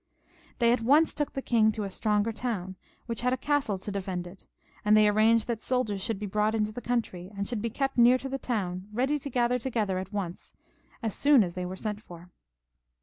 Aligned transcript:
They 0.57 0.73
at 0.73 0.81
once 0.81 1.13
took 1.13 1.33
the 1.33 1.43
king 1.43 1.71
to 1.73 1.83
a 1.83 1.91
stronger 1.91 2.31
town, 2.31 2.75
which 3.05 3.21
had 3.21 3.33
a 3.33 3.37
castle 3.37 3.77
to 3.77 3.91
defend 3.91 4.25
it, 4.25 4.47
and 4.83 4.97
they 4.97 5.07
arranged 5.07 5.47
that 5.47 5.61
soldiers 5.61 6.01
should 6.03 6.17
be 6.17 6.25
brought 6.25 6.55
into 6.55 6.71
the 6.71 6.81
country, 6.81 7.31
and 7.37 7.47
should 7.47 7.61
be 7.61 7.69
ke'pt 7.69 7.97
near 7.99 8.17
to 8.17 8.27
the 8.27 8.39
town, 8.39 8.87
ready 8.91 9.19
to 9.19 9.29
gather 9.29 9.59
together 9.59 9.99
at 9.99 10.11
once 10.11 10.53
as 11.03 11.13
soon 11.13 11.43
as 11.43 11.53
they 11.53 11.67
were 11.67 11.77
sent 11.77 12.01
for. 12.01 12.31